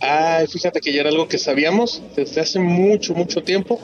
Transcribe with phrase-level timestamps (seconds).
[0.00, 3.80] Ah, fíjate que ya era algo que sabíamos desde hace mucho, mucho tiempo.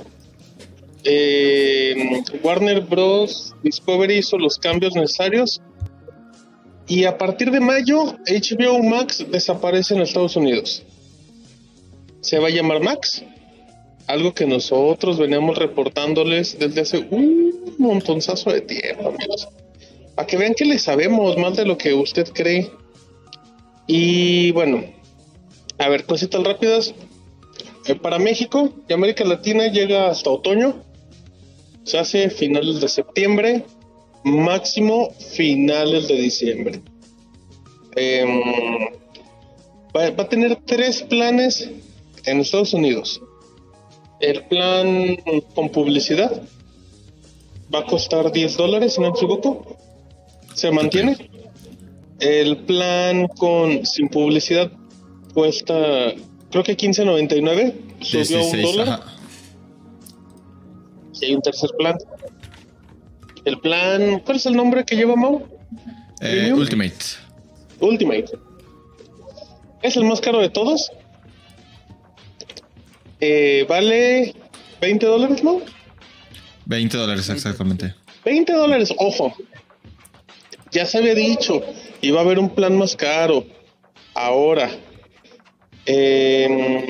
[1.04, 3.54] Eh, Warner Bros.
[3.62, 5.60] Discovery hizo los cambios necesarios
[6.90, 10.82] y a partir de mayo HBO Max desaparece en Estados Unidos.
[12.20, 13.22] Se va a llamar Max,
[14.08, 19.48] algo que nosotros veníamos reportándoles desde hace un montonzazo de tiempo, amigos.
[20.16, 22.70] Para que vean que le sabemos más de lo que usted cree.
[23.86, 24.82] Y bueno,
[25.80, 26.94] a ver, cositas rápidas.
[27.86, 30.74] Eh, para México y América Latina llega hasta otoño.
[31.84, 33.64] Se hace finales de septiembre,
[34.22, 36.82] máximo finales de diciembre.
[37.96, 38.42] Em,
[39.96, 41.70] va, va a tener tres planes
[42.26, 43.22] en Estados Unidos.
[44.20, 45.16] El plan
[45.54, 46.42] con publicidad
[47.74, 49.78] va a costar 10 dólares, si no me equivoco.
[50.52, 51.16] Se mantiene.
[52.18, 54.70] El plan con sin publicidad
[55.32, 55.74] cuesta,
[56.50, 57.74] creo que 15.99.
[58.00, 58.88] Subió un dólar.
[58.88, 59.16] ajá.
[61.20, 61.96] Y hay un tercer plan.
[63.44, 65.46] El plan, ¿cuál es el nombre que lleva Mau?
[66.20, 66.52] Eh.
[66.52, 66.94] Ultimate.
[67.80, 68.26] Ultimate.
[69.82, 70.90] Es el más caro de todos.
[73.20, 74.34] Eh, vale
[74.80, 75.60] 20 dólares, ¿no?
[76.66, 77.94] 20 dólares exactamente.
[78.24, 79.34] 20 dólares, ojo.
[80.70, 81.62] Ya se había dicho,
[82.00, 83.44] iba a haber un plan más caro.
[84.14, 84.70] Ahora,
[85.90, 86.84] em,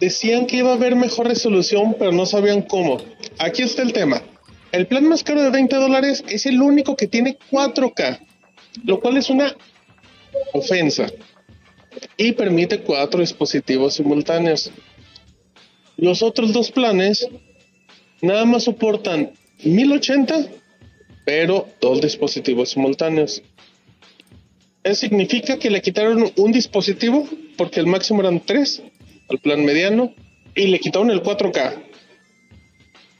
[0.00, 2.98] decían que iba a haber mejor resolución, pero no sabían cómo.
[3.38, 4.22] Aquí está el tema.
[4.72, 8.20] El plan más caro de 20 dólares es el único que tiene 4K,
[8.84, 9.56] lo cual es una
[10.52, 11.06] ofensa.
[12.16, 14.70] Y permite cuatro dispositivos simultáneos.
[15.96, 17.26] Los otros dos planes
[18.20, 19.32] nada más soportan
[19.64, 20.46] 1080,
[21.24, 23.42] pero dos dispositivos simultáneos.
[24.86, 28.84] Eso significa que le quitaron un dispositivo, porque el máximo eran tres,
[29.28, 30.14] al plan mediano,
[30.54, 31.82] y le quitaron el 4K.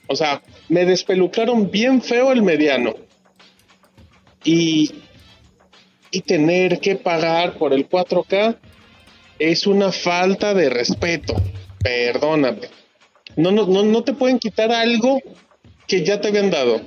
[0.07, 2.95] O sea, me despelucaron bien feo el mediano.
[4.45, 4.93] Y,
[6.13, 8.59] y tener que pagar por el 4K
[9.41, 11.35] es una falta de respeto.
[11.83, 12.69] Perdóname.
[13.35, 15.21] No, no, no, no te pueden quitar algo
[15.89, 16.81] que ya te habían dado.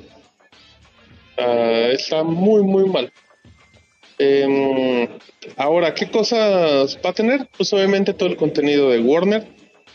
[1.37, 3.11] Ah, está muy, muy mal.
[4.21, 5.07] Em,
[5.55, 7.47] ahora, ¿qué cosas va a tener?
[7.55, 9.47] Pues obviamente todo el contenido de Warner,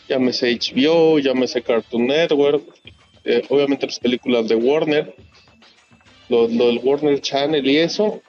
[0.09, 2.63] llámese HBO, llámese Cartoon Network,
[3.23, 5.15] eh, obviamente las películas de Warner,
[6.29, 8.23] lo, lo del Warner Channel y eso,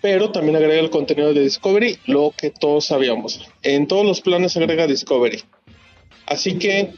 [0.00, 3.40] pero también agrega el contenido de Discovery, lo que todos sabíamos.
[3.62, 5.42] En todos los planes agrega Discovery.
[6.26, 6.92] Así que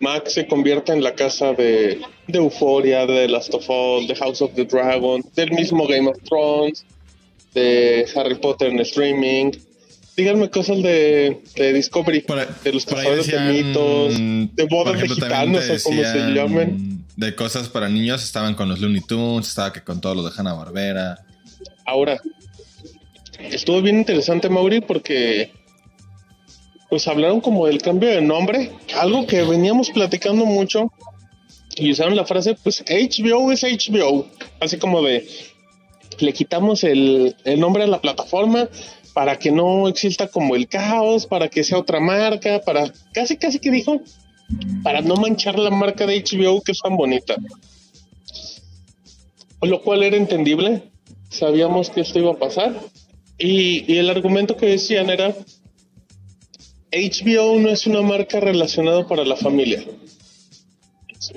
[0.00, 4.14] Max se convierte en la casa de, de Euphoria, de The Last of Us, de
[4.16, 6.84] House of the Dragon, del mismo Game of Thrones,
[7.54, 9.52] de Harry Potter en streaming.
[10.16, 12.24] Díganme cosas de, de Discovery,
[12.64, 14.14] de los cazadores de mitos,
[14.54, 17.04] de bodas ejemplo, te o como se llamen.
[17.16, 20.30] De cosas para niños, estaban con los Looney Tunes, estaba que con todo lo de
[20.36, 21.18] Hanna Barbera.
[21.84, 22.20] Ahora,
[23.38, 25.52] estuvo bien interesante, Mauri, porque
[26.88, 30.92] pues hablaron como del cambio de nombre, algo que veníamos platicando mucho,
[31.76, 34.26] y usaron la frase, pues HBO es HBO,
[34.60, 35.28] así como de,
[36.18, 38.68] le quitamos el, el nombre a la plataforma
[39.12, 43.58] para que no exista como el caos, para que sea otra marca, para, casi casi
[43.58, 44.00] que dijo,
[44.82, 47.34] para no manchar la marca de HBO que es tan bonita.
[49.62, 50.82] Lo cual era entendible,
[51.30, 52.78] sabíamos que esto iba a pasar.
[53.38, 55.34] Y, y el argumento que decían era,
[56.92, 59.84] HBO no es una marca relacionada para la familia.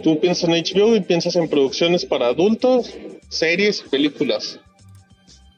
[0.03, 2.93] Tú piensas en HBO y piensas en producciones para adultos,
[3.29, 4.59] series películas.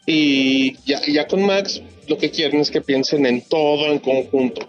[0.05, 4.65] Y ya, ya con Max lo que quieren es que piensen en todo en conjunto.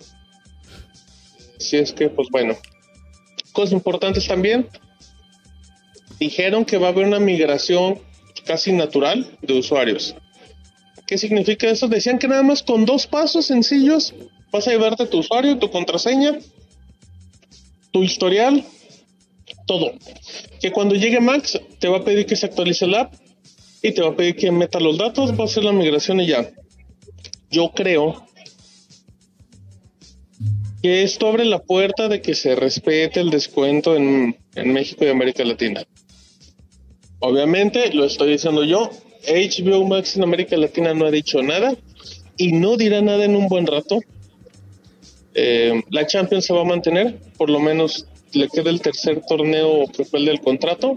[1.58, 2.56] Si es que, pues bueno.
[3.52, 4.68] Cosas importantes también.
[6.18, 8.00] Dijeron que va a haber una migración
[8.44, 10.14] casi natural de usuarios.
[11.06, 11.88] ¿Qué significa eso?
[11.88, 14.14] Decían que nada más con dos pasos sencillos
[14.52, 16.38] vas a llevarte tu usuario, tu contraseña,
[17.90, 18.64] tu historial,
[19.66, 19.92] todo.
[20.60, 23.14] Que cuando llegue Max te va a pedir que se actualice el app
[23.82, 26.26] y te va a pedir que meta los datos, va a hacer la migración y
[26.26, 26.50] ya.
[27.50, 28.26] yo creo
[30.82, 35.08] que esto abre la puerta de que se respete el descuento en, en México y
[35.08, 35.84] América Latina.
[37.20, 38.90] Obviamente, lo estoy diciendo yo,
[39.28, 41.76] HBO Max en América Latina no ha dicho nada
[42.36, 44.00] y no dirá nada en un buen rato.
[45.34, 49.86] Eh, la Champions se va a mantener, por lo menos le queda el tercer torneo
[49.94, 50.96] que fue el del contrato,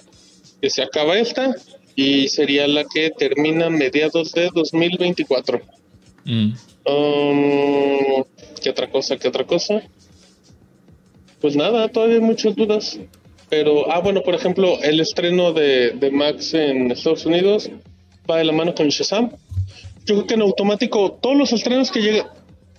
[0.62, 1.56] que se acaba esta
[1.96, 5.62] y sería la que termina mediados de 2024.
[6.26, 6.54] Mm.
[6.86, 8.24] Um,
[8.62, 9.18] ¿Qué otra cosa?
[9.18, 9.82] ¿Qué otra cosa?
[11.40, 13.00] Pues nada, todavía hay muchas dudas.
[13.50, 17.70] Pero, ah, bueno, por ejemplo, el estreno de, de Max en Estados Unidos
[18.30, 19.32] va de la mano con Shazam.
[20.06, 22.26] Yo creo que en automático todos los estrenos que, lleguen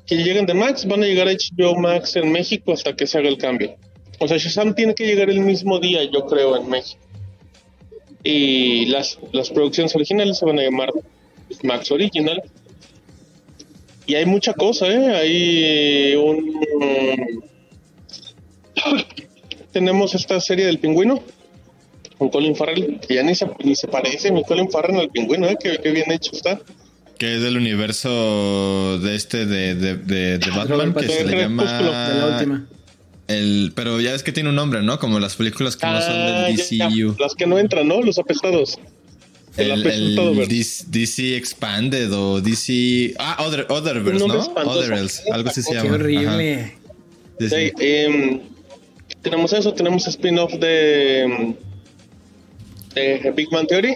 [0.06, 3.18] que lleguen de Max van a llegar a HBO Max en México hasta que se
[3.18, 3.76] haga el cambio.
[4.18, 7.00] O sea, Shazam tiene que llegar el mismo día, yo creo, en México.
[8.22, 10.90] Y las, las producciones originales se van a llamar
[11.62, 12.42] Max Original.
[14.06, 15.14] Y hay mucha cosa, ¿eh?
[15.14, 16.60] Hay un...
[19.72, 21.22] Tenemos esta serie del pingüino
[22.16, 25.46] con Colin Farrell, que ya ni se, ni se parece mi Colin Farrell al pingüino,
[25.48, 25.56] ¿eh?
[25.60, 26.60] Qué, qué bien hecho está.
[27.18, 32.66] Que es del universo de este de, de, de, de Batman, que se le llama...
[33.28, 35.00] El, pero ya es que tiene un nombre, ¿no?
[35.00, 37.14] Como las películas que no son del Ah, ya, ya.
[37.18, 38.00] Las que no entran, ¿no?
[38.00, 38.78] Los apestados.
[39.56, 43.14] El, el DC, DC, Expanded o DC.
[43.18, 44.34] Ah, Other, Otherverse, ¿no?
[44.34, 45.88] Otherverse, algo así se llama.
[45.88, 46.74] Qué horrible.
[47.40, 47.72] Sí, sí.
[47.80, 48.40] Eh,
[49.22, 51.56] tenemos eso, tenemos spin-off de,
[52.94, 53.94] de Big Bang Theory.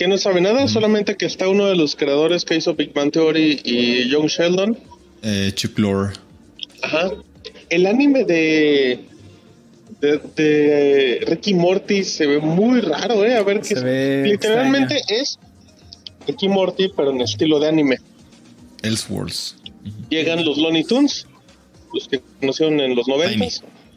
[0.00, 3.12] Que no sabe nada, solamente que está uno de los creadores que hizo Big Bang
[3.12, 4.78] Theory y Young Sheldon.
[5.22, 6.14] Eh, Chuck Lorre.
[6.80, 7.10] Ajá.
[7.68, 9.00] El anime de,
[10.00, 13.36] de, de, Ricky Morty se ve muy raro, ¿eh?
[13.36, 14.26] A ver qué es.
[14.26, 15.22] Literalmente extraño.
[15.22, 15.38] es
[16.26, 17.98] Ricky Morty, pero en estilo de anime.
[18.80, 19.56] Elseworlds.
[20.08, 21.26] Llegan los Looney Tunes,
[21.92, 23.44] los que conocieron en los 90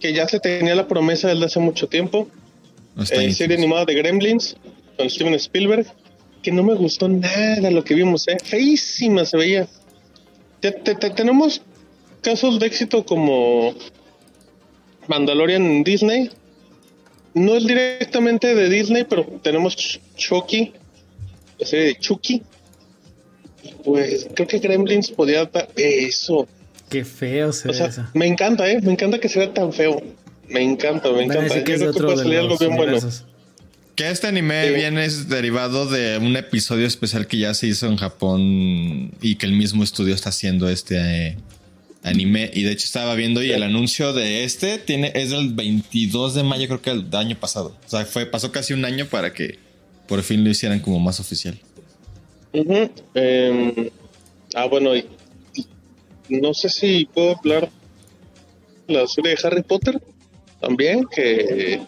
[0.01, 2.27] que ya se tenía la promesa desde hace mucho tiempo.
[3.09, 4.57] Eh, serie animada de Gremlins
[4.97, 5.85] con Steven Spielberg,
[6.41, 8.37] que no me gustó nada lo que vimos, ¿eh?
[8.43, 9.67] Feísima se veía.
[10.59, 11.61] Te, te, te, tenemos
[12.21, 13.73] casos de éxito como
[15.07, 16.29] Mandalorian en Disney.
[17.33, 20.73] No es directamente de Disney, pero tenemos Ch Chucky,
[21.59, 22.43] la serie de Chucky.
[23.83, 26.47] Pues creo que Gremlins podía dar eso.
[26.89, 28.05] Qué feo se o sea, eso.
[28.13, 28.79] Me encanta, ¿eh?
[28.81, 30.01] Me encanta que sea tan feo.
[30.47, 31.63] Me encanta, me encanta.
[31.63, 32.99] Que es de otro de algo bien bueno.
[33.95, 34.73] Que este anime sí.
[34.73, 39.45] viene es derivado de un episodio especial que ya se hizo en Japón y que
[39.45, 41.37] el mismo estudio está haciendo este eh,
[42.01, 42.49] anime.
[42.53, 46.43] Y de hecho estaba viendo y el anuncio de este tiene es del 22 de
[46.43, 47.77] mayo, creo que el año pasado.
[47.85, 49.59] O sea, fue pasó casi un año para que
[50.07, 51.59] por fin lo hicieran como más oficial.
[52.51, 52.91] Uh -huh.
[53.13, 53.91] eh,
[54.55, 55.05] ah, bueno, y,
[56.29, 57.69] no sé si puedo hablar
[58.87, 60.01] la serie de Harry Potter
[60.59, 61.81] también, que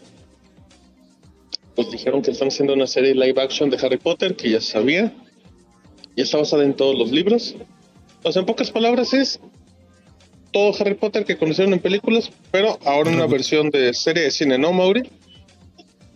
[1.76, 5.14] pues dijeron que están haciendo una serie live action de Harry Potter, que ya sabía,
[6.16, 7.56] ya está basada en todos los libros.
[8.24, 9.40] O sea, en pocas palabras es
[10.52, 14.58] todo Harry Potter que conocieron en películas, pero ahora una versión de serie de cine,
[14.58, 15.10] ¿no, Mauri?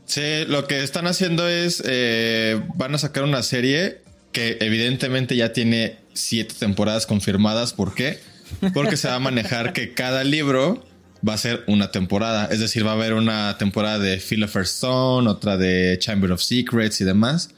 [0.05, 3.97] Sí, lo que están haciendo es, eh, van a sacar una serie
[4.31, 7.73] que evidentemente ya tiene siete temporadas confirmadas.
[7.73, 8.17] ¿Por qué?
[8.73, 10.83] Porque se va a manejar que cada libro
[11.27, 12.47] va a ser una temporada.
[12.51, 17.01] Es decir, va a haber una temporada de Philosopher's Stone, otra de Chamber of Secrets
[17.01, 17.49] y demás.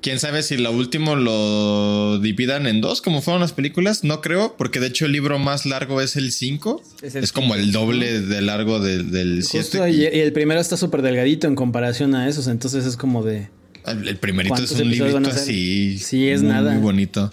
[0.00, 4.02] Quién sabe si lo último lo dividan en dos, como fueron las películas.
[4.02, 6.82] No creo, porque de hecho el libro más largo es el 5.
[7.02, 9.90] Es, es, como el doble de largo de, del 7.
[9.90, 13.48] Y, y el primero está súper delgadito en comparación a esos, entonces es como de.
[13.86, 15.98] El, el primerito es un librito así.
[15.98, 16.72] Sí, es muy, nada.
[16.72, 17.32] Muy bonito.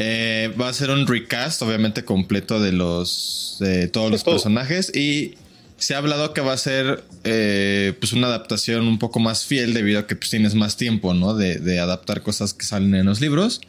[0.00, 4.94] Eh, va a ser un recast, obviamente, completo de los de todos los personajes.
[4.94, 5.34] Y
[5.76, 9.74] se ha hablado que va a ser eh, pues una adaptación un poco más fiel
[9.74, 11.34] debido a que pues, tienes más tiempo, ¿no?
[11.34, 13.60] De, de, adaptar cosas que salen en los libros.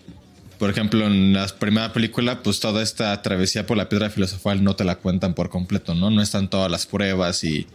[0.59, 4.75] Por ejemplo, en la primera película, pues toda esta travesía por la piedra filosofal no
[4.75, 6.11] te la cuentan por completo, ¿no?
[6.11, 7.65] No están todas las pruebas y,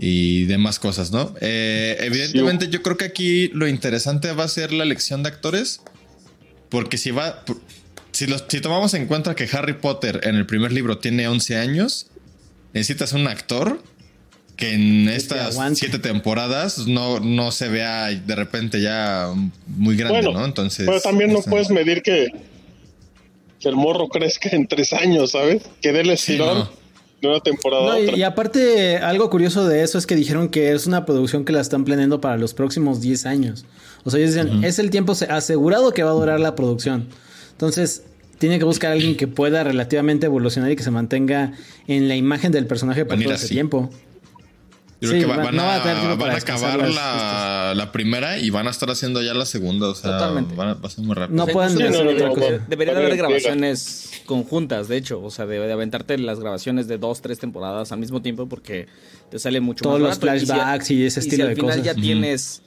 [0.00, 1.32] y demás cosas, ¿no?
[1.40, 2.72] Eh, evidentemente, sí.
[2.72, 5.80] yo creo que aquí lo interesante va a ser la elección de actores.
[6.74, 7.44] Porque si va.
[8.14, 11.56] Si, los, si tomamos en cuenta que Harry Potter en el primer libro tiene 11
[11.56, 12.06] años,
[12.72, 13.80] necesitas un actor
[14.56, 19.32] que en estas siete temporadas no, no se vea de repente ya
[19.66, 20.44] muy grande, bueno, ¿no?
[20.44, 20.86] Entonces.
[20.86, 22.28] Pero también no puedes medir que,
[23.58, 25.64] que, el morro crezca en tres años, ¿sabes?
[25.82, 26.62] Que dé el estirón.
[26.62, 26.84] Sí, no.
[27.20, 28.16] De una temporada no, a otra.
[28.16, 31.62] Y aparte, algo curioso de eso es que dijeron que es una producción que la
[31.62, 33.64] están planeando para los próximos 10 años.
[34.04, 34.66] O sea, ellos dicen, uh -huh.
[34.66, 37.08] es el tiempo asegurado que va a durar la producción.
[37.54, 38.02] Entonces,
[38.38, 41.52] tiene que buscar a alguien que pueda relativamente evolucionar y que se mantenga
[41.86, 43.90] en la imagen del personaje por todo ese tiempo.
[45.00, 47.74] Yo Sí, que va- va- van, no va a, a van para a acabar la,
[47.76, 49.88] la primera y van a estar haciendo ya la segunda.
[49.88, 50.54] O sea, Totalmente.
[50.54, 51.36] van a- va a ser muy rápido.
[51.36, 52.50] No pueden no, otra no, cosa.
[52.52, 52.58] no.
[52.68, 53.26] Debería de haber Llega.
[53.28, 55.22] grabaciones conjuntas, de hecho.
[55.22, 58.86] O sea, de, de aventarte las grabaciones de dos, tres temporadas al mismo tiempo porque
[59.30, 60.40] te sale mucho Todos más los barato.
[60.40, 61.84] si- flashbacks y ese si estilo al de final cosas.
[61.84, 62.00] ya Ujú.
[62.00, 62.62] tienes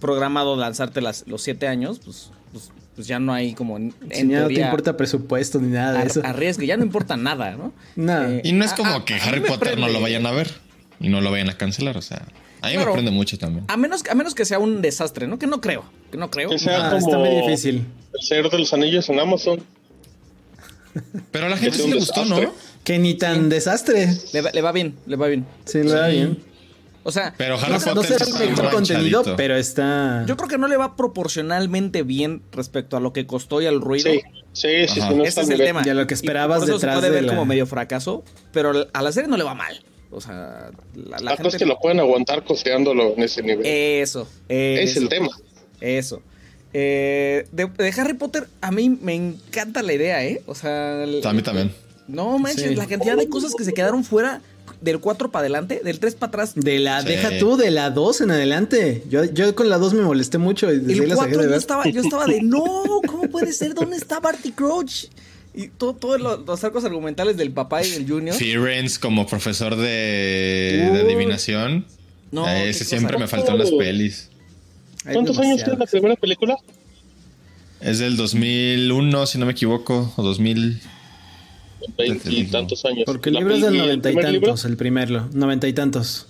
[0.00, 4.22] programado lanzarte las, los siete años, pues, pues, pues ya no hay como en, Si
[4.22, 6.20] en ya no te importa presupuesto ni nada de eso.
[6.24, 7.72] arriesgue, ya no importa nada, ¿no?
[7.94, 8.28] Nada.
[8.28, 10.50] Eh, Y no es como a- que a Harry Potter no lo vayan a ver
[10.98, 11.96] y no lo vayan a cancelar.
[11.96, 12.26] O sea,
[12.60, 12.88] a mí Claro.
[12.88, 13.64] me prende mucho también.
[13.68, 15.38] A menos, a menos que sea un desastre, ¿no?
[15.38, 15.84] Que no creo.
[16.10, 16.50] Que no creo.
[16.50, 17.86] Que sea Ah, como está muy difícil.
[18.14, 19.62] El Señor de los Anillos en Amazon.
[21.30, 22.40] Pero a la gente sí le gustó, ¿no?
[22.82, 24.08] Que ni tan desastre.
[24.32, 25.46] Le, va- le va bien, le va bien.
[25.66, 26.38] Sí, le va bien.
[27.04, 30.24] O sea, Pero Harry No Potter será el mejor contenido, pero está.
[30.26, 33.80] Yo creo que no le va proporcionalmente bien respecto a lo que costó y al
[33.80, 34.10] ruido.
[34.10, 34.20] Sí,
[34.52, 35.82] sí, sí, sí, no Ese es el tema.
[35.84, 37.66] Y a lo que esperabas por eso detrás se puede de ver la- como medio
[37.66, 39.82] fracaso, pero a la serie no le va mal.
[40.10, 41.48] O sea, la, la La cosa gente...
[41.48, 43.64] es que lo pueden aguantar costeándolo en ese nivel.
[43.64, 45.28] Eso, es eso, el tema.
[45.80, 46.22] Eso.
[46.72, 50.42] Eh, de, de Harry Potter, a mí me encanta la idea, ¿eh?
[50.46, 51.04] O sea...
[51.04, 51.72] el- A mí también.
[52.06, 52.74] No manches, Sí.
[52.74, 54.40] la cantidad de cosas que se quedaron fuera
[54.80, 56.52] del 4 para adelante, del 3 para atrás.
[56.54, 57.08] De la, Sí.
[57.08, 59.02] deja tú, de la 2 en adelante.
[59.08, 61.54] Yo, yo con la 2 me molesté mucho y El la saqué 4 de yo
[61.56, 62.62] estaba, yo estaba de no,
[63.06, 63.74] ¿cómo puede ser?
[63.74, 65.06] ¿Dónde está Barty Crouch?
[65.54, 68.36] Y todo, todos los, los arcos argumentales del papá y del Junior.
[68.36, 71.84] Firenze como profesor de, de adivinación.
[72.30, 72.96] No, Eh, qué ese cosa.
[72.96, 74.28] siempre me faltó en las pelis.
[75.12, 76.56] ¿Cuántos años tiene la primera película?
[77.80, 80.80] Es del 2001, si no me equivoco, o 2000.
[81.96, 83.04] Veintitantos años.
[83.06, 84.46] Porque el La libro es del noventa y primer libro?
[84.48, 85.28] tantos, el primerlo.
[85.32, 86.26] Noventa y tantos.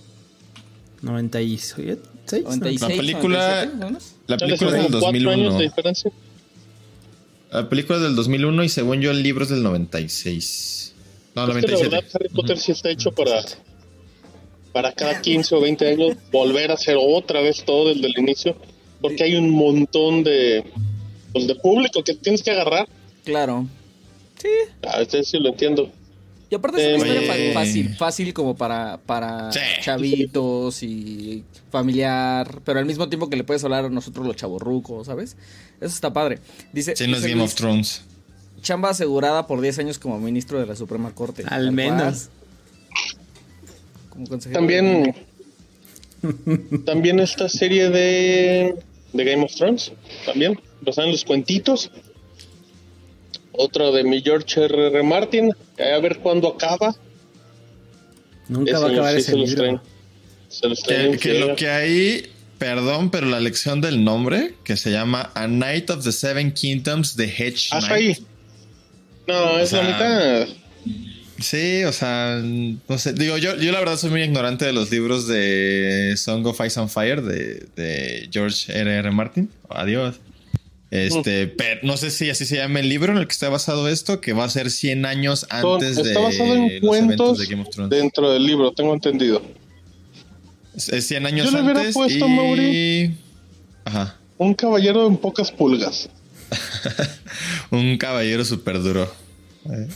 [1.01, 1.97] Noventa y seis.
[2.43, 3.97] 96, La película- 97, ¿no?
[4.27, 5.57] La película es del como cuatro años 2001.
[5.57, 6.11] de diferencia.
[7.51, 10.93] La película es del 2001 y según yo el libro es del 96.
[11.35, 11.89] No, Es que la 97.
[11.89, 13.43] verdad, Harry Potter sí está hecho para,
[14.71, 18.55] para cada 15 o 20 años volver a hacer otra vez todo desde el inicio.
[19.01, 20.63] Porque hay un montón de,
[21.33, 22.87] pues, de público que tienes que agarrar.
[23.23, 23.65] Claro.
[24.41, 24.47] Sí.
[24.83, 25.91] Ah, este sí lo entiendo.
[26.51, 29.59] Y aparte es una Eh, historia fa- fácil, fácil como para, para Sí.
[29.81, 35.05] chavitos y familiar, pero al mismo tiempo que le puedes hablar a nosotros los chavorrucos,
[35.05, 35.37] ¿sabes?
[35.79, 36.39] Eso está padre.
[36.73, 38.01] Dice, Sí, no es dice Game Luis, of Thrones.
[38.63, 41.43] chamba asegurada por 10 años como ministro de la Suprema Corte.
[41.47, 42.29] Al menos.
[42.29, 43.19] cual.
[44.09, 44.59] Como consejero.
[44.59, 45.15] También,
[46.85, 48.75] también esta serie de,
[49.13, 49.91] de Game of Thrones,
[50.25, 51.91] también, basada en los cuentitos.
[53.61, 54.87] Otra de mi George R.
[54.87, 55.03] R.
[55.03, 56.95] Martin, a ver cuándo acaba.
[58.47, 59.63] Nunca Ese va a acabar sí ese se los libro.
[59.63, 59.81] traen.
[60.47, 64.91] Se los traen Que, lo que hay, perdón, pero la lección del nombre, que se
[64.91, 67.91] llama A Night of the Seven Kingdoms de Hedge Haz Knight.
[68.17, 68.25] ahí.
[69.27, 70.55] No, es O sea, la mitad.
[71.39, 73.13] Sí, o sea, no sé.
[73.13, 76.79] Digo, yo, yo la verdad soy muy ignorante de los libros de Song of Ice
[76.79, 78.89] and Fire de, de George R.
[78.99, 79.11] R.
[79.11, 79.49] Martin.
[79.69, 80.15] Adiós.
[80.91, 83.87] Este, pero no sé si así se llama el libro en el que está basado
[83.87, 87.45] esto, que va a ser 100 años Son- antes de está basado en cuentos de
[87.45, 87.89] Game of Thrones.
[87.91, 89.41] dentro del libro, tengo entendido.
[90.75, 92.29] Es es 100 años Yo le hubiera antes puesto, y...
[92.29, 93.17] Mauri.
[93.85, 94.15] Ajá.
[94.37, 96.09] Un caballero en pocas pulgas.
[97.71, 99.11] Un caballero súper duro.
[99.69, 99.87] Eh,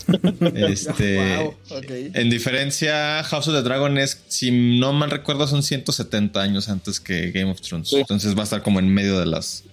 [0.69, 1.37] Este...
[1.43, 1.91] Wow, ok.
[2.13, 6.99] En diferencia, House of the Dragon es, si no mal recuerdo, son 170 años antes
[6.99, 7.89] que Game of Thrones.
[7.89, 7.97] Sí.
[7.97, 9.63] Entonces va a estar como en medio de las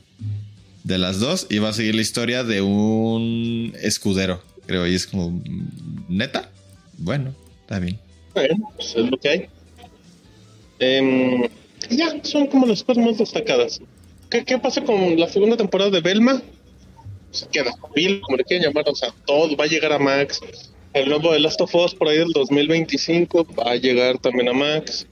[0.85, 4.87] de las dos y va a seguir la historia de un escudero, creo.
[4.87, 5.41] Y es como
[6.09, 6.51] neta.
[6.99, 7.99] Bueno, está bien.
[8.35, 9.47] Bueno, pues es lo que hay.
[10.79, 11.49] Em,
[11.91, 13.81] ya, son como las cosas más destacadas.
[14.31, 16.43] ¿Qué, qué pasa con la segunda temporada de Belma?
[17.31, 20.41] Se queda Bill, como le quieren llamar, o sea, todo va a llegar a Max.
[20.93, 24.53] El nuevo de Last of Us por ahí del 2025 va a llegar también a
[24.53, 25.07] Max.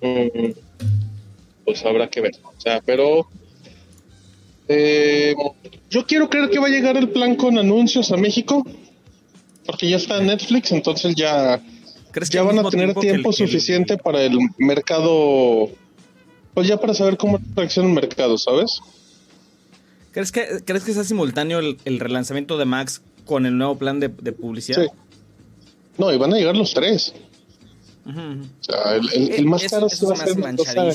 [0.00, 0.52] Mm,
[1.64, 2.32] pues habrá que ver.
[2.42, 3.28] O sea, pero
[4.68, 5.34] eh,
[5.90, 8.64] yo quiero creer que va a llegar el plan con anuncios a México.
[9.66, 11.58] Porque ya está Netflix, entonces ya
[12.12, 15.70] ¿Crees que ya van a tener tiempo el- suficiente para el mercado,
[16.52, 18.78] pues ya para saber cómo reacciona el mercado, ¿sabes?
[20.12, 24.00] ¿Crees que, ¿Crees que sea simultáneo el, el relanzamiento de Max con el nuevo plan
[24.00, 24.82] de, de publicidad?
[24.82, 24.88] Sí.
[25.96, 27.14] No, y van a llegar los tres.
[28.06, 30.34] O sea, el, el- el más caro sí va a se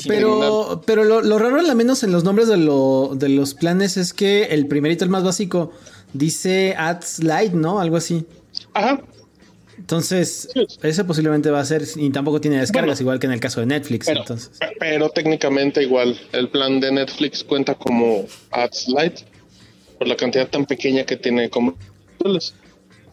[0.06, 3.96] Pero, pero lo, lo raro, al menos en los nombres de, lo- de los planes,
[3.96, 5.72] es que el primerito, el más básico,
[6.12, 7.80] dice Ads Light, ¿no?
[7.80, 8.26] Algo así.
[8.74, 9.00] Ajá,
[9.78, 10.66] Entonces, Sí.
[10.82, 13.02] ese posiblemente va a ser, y tampoco tiene descargas, Bueno.
[13.02, 14.06] igual que en el caso de Netflix.
[14.06, 19.24] pero, entonces, pero técnicamente igual, el plan de Netflix cuenta como Ads Lite
[19.98, 21.76] por la cantidad tan pequeña que tiene como.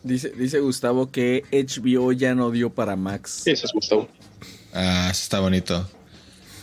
[0.07, 3.41] Dice, dice Gustavo que HBO ya no dio para Max.
[3.45, 4.07] Ese es Gustavo.
[4.73, 5.89] Ah, eso está bonito.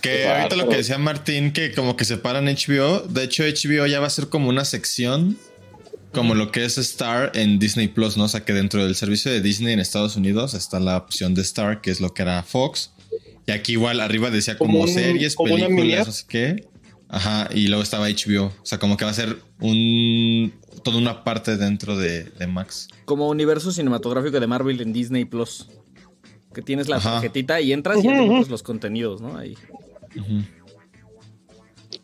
[0.00, 3.00] Que Qué ahorita lo que decía Martín, que como que separan HBO.
[3.08, 5.38] De hecho, HBO ya va a ser como una sección,
[6.12, 8.24] como lo que es Star en Disney Plus, ¿no?
[8.24, 11.42] O sea, que dentro del servicio de Disney en Estados Unidos está la opción de
[11.42, 12.90] Star, que es lo que era Fox.
[13.46, 16.68] Y aquí igual arriba decía como, Como un- series, como películas, no sé qué.
[17.08, 18.46] Ajá, y luego estaba HBO.
[18.46, 20.52] O sea, como que va a ser un
[20.84, 22.88] toda una parte dentro de, de Max.
[23.04, 25.66] Como universo cinematográfico de Marvel en Disney Plus.
[26.54, 27.14] Que tienes la Ajá.
[27.14, 29.36] tarjetita y entras y encuentras los contenidos, ¿no?
[29.36, 29.56] Ahí.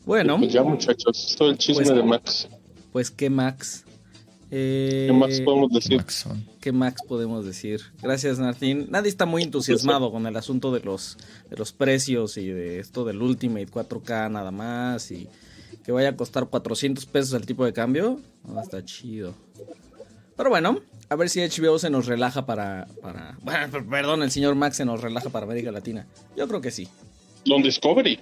[0.05, 2.49] Bueno, Pues ya, muchachos, esto es el chisme Pues- de Max.
[2.93, 3.85] pues qué Max.
[4.53, 5.97] Eh, ¿Qué más podemos decir?
[5.99, 6.25] Max.
[6.61, 7.81] ¿Qué Max podemos decir?
[8.03, 8.89] Gracias, Martín.
[8.91, 11.17] Nadie está muy entusiasmado con el asunto de los,
[11.49, 15.29] de los precios y de esto del Ultimate 4K nada más y
[15.91, 18.21] que vaya a costar 400 pesos el tipo de cambio.
[18.63, 19.35] Está chido.
[20.37, 23.37] Pero bueno, a ver si HBO se nos relaja para, para...
[23.43, 26.07] Bueno, per- perdón, el señor Max se nos relaja para América Latina.
[26.37, 26.89] Yo creo que sí.
[27.45, 28.21] Don Discovery.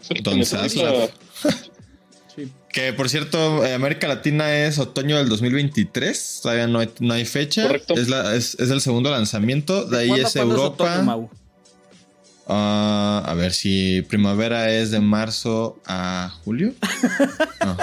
[0.00, 0.40] Es el que Don.
[2.36, 2.52] Sí.
[2.68, 6.40] Que por cierto, eh, América Latina es otoño del 2023.
[6.42, 7.62] Todavía no hay, no hay fecha.
[7.66, 7.94] Correcto.
[7.94, 9.86] Es, la- es, es el segundo lanzamiento.
[9.86, 10.84] De ahí ¿Cuándo- es cuándo Europa.
[10.84, 11.30] otoño, Mau?
[12.46, 16.72] Ah, a ver si primavera es de marzo a julio.
[17.64, 17.76] No.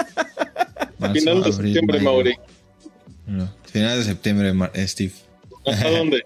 [0.98, 2.10] Marzo, Final de abril, septiembre, mayo.
[2.10, 2.34] Mauri.
[3.26, 5.12] No, Final de septiembre, Mar- eh, Steve.
[5.66, 6.22] ¿Hasta dónde?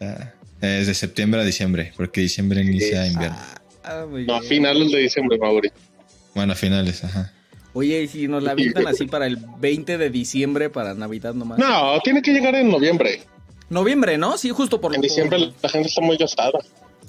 [0.00, 3.36] Ah, es de septiembre a diciembre, porque diciembre inicia invierno.
[3.82, 4.48] Ah, muy No, bien.
[4.48, 5.70] finales de diciembre, Mauri.
[6.34, 7.32] Bueno, a finales, ajá.
[7.72, 11.58] Oye, y si nos la avientan así para el 20 de diciembre, para Navidad nomás.
[11.58, 13.22] No, tiene que llegar en noviembre.
[13.70, 14.36] Noviembre, ¿no?
[14.38, 16.58] Sí, justo por En diciembre por- la gente está muy gastada.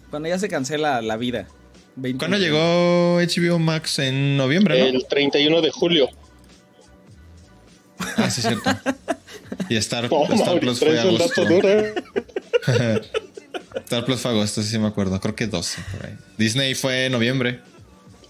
[0.10, 1.48] Cuando ya se cancela la vida.
[1.96, 4.86] 20 ¿Cuándo llegó HBO Max en noviembre, no?
[4.86, 6.10] El 31 de julio.
[8.18, 8.70] Ah, sí, es cierto.
[9.70, 11.42] Y Star, No, Star Mauri, Plus fue agosto.
[13.86, 15.20] Star Plus fue agosto, sí, sí me acuerdo.
[15.20, 16.16] Creo que 12 por ahí.
[16.38, 17.62] Disney fue noviembre.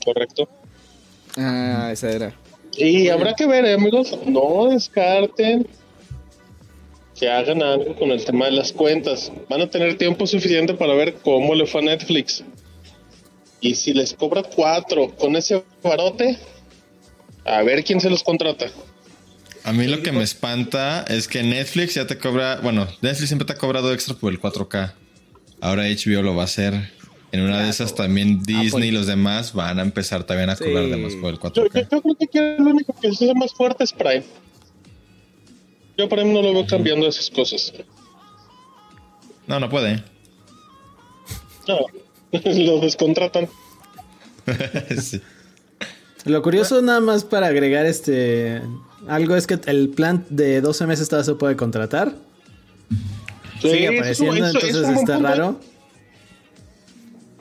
[0.03, 0.49] Correcto.
[1.35, 2.33] Ah, esa era.
[2.77, 5.67] Y habrá que ver, eh, amigos, no descarten
[7.19, 9.32] que hagan algo con el tema de las cuentas.
[9.49, 12.43] Van a tener tiempo suficiente para ver cómo le fue a Netflix.
[13.60, 16.38] Y si les cobra cuatro con ese barote,
[17.45, 18.67] a ver quién se los contrata.
[19.63, 22.60] A mí lo que me espanta es que Netflix ya te cobra.
[22.62, 24.93] Bueno, Netflix siempre te ha cobrado extra por el 4K.
[25.60, 26.73] Ahora HBO lo va a hacer.
[27.34, 30.63] En una de esas también Disney y los demás van a empezar también a Sí.
[30.63, 31.88] cobrar de más por el Yo, yo- 4K.
[31.91, 34.23] yo creo que aquí el único que sea más fuerte es Prime.
[35.97, 37.73] Yo Prime no lo veo cambiando esas cosas.
[39.47, 40.03] No, no puede.
[41.67, 41.79] No,
[42.43, 43.47] lo descontratan.
[45.01, 45.21] Sí.
[46.23, 48.62] Lo curioso nada más para agregar este
[49.07, 52.13] algo es que el plan de 12 meses todavía se puede contratar.
[53.62, 55.19] Sí, Sigue apareciendo, eso- entonces eso está punto.
[55.29, 55.60] raro.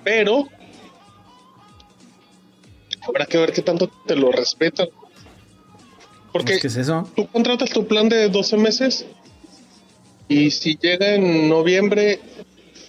[0.04, 0.48] pero
[3.06, 4.88] habrá que ver qué tanto te lo respetan.
[6.38, 7.08] Porque ¿Qué es eso?
[7.16, 9.06] tú contratas tu plan de 12 meses
[10.28, 12.20] y si llega en noviembre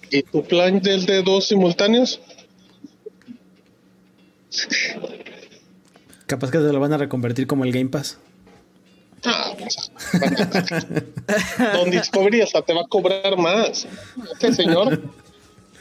[0.09, 2.19] y tu plan es de dos simultáneos,
[6.25, 8.17] Capaz que se lo van a reconvertir como el Game Pass.
[9.23, 9.53] ah,
[11.73, 13.87] Don Discovery hasta te va a cobrar más.
[14.33, 15.01] Este señor,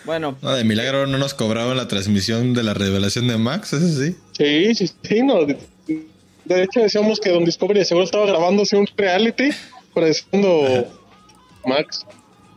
[0.05, 3.88] Bueno, No, de milagro no nos cobraban la transmisión de la revelación de Max, eso
[3.88, 4.14] sí.
[4.33, 5.46] sí, sí, sí, no.
[6.46, 9.50] De hecho decíamos que Don Discovery seguro estaba grabándose un reality
[9.92, 10.87] pareciendo
[11.64, 12.06] Max.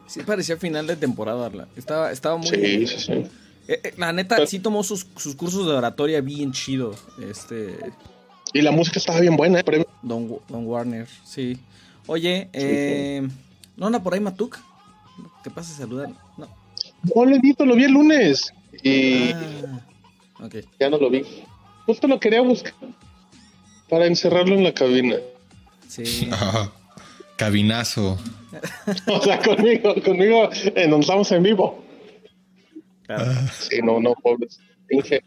[0.07, 1.49] sí parecía final de temporada.
[1.49, 2.47] la- Estaba, estaba muy...
[2.47, 3.11] Sí, sí, sí.
[3.67, 6.95] Eh, eh, la neta, sí tomó sus, sus cursos de oratoria bien chido.
[7.29, 7.77] Este...
[8.53, 9.85] Y la música estaba bien buena, ¿eh?
[10.01, 11.59] Don, Don Warner, sí.
[12.07, 13.27] Oye, eh,
[13.77, 14.57] ¿no anda por ahí Matuk?
[15.43, 15.75] ¿Qué pasa?
[15.75, 16.15] Saludan.
[16.37, 16.47] No.
[17.15, 18.51] No lo he visto, lo vi el lunes.
[18.83, 19.31] Y
[20.41, 20.49] Ah,
[20.79, 21.23] ya no lo vi.
[21.85, 22.73] Justo lo quería buscar
[23.89, 25.15] para encerrarlo en la cabina.
[25.87, 26.29] Sí.
[27.35, 28.17] Cabinazo.
[29.07, 31.85] O sea, conmigo, conmigo, eh, nos estamos en vivo.
[33.59, 34.47] Sí, no, no, pobre.
[34.89, 35.23] Inge.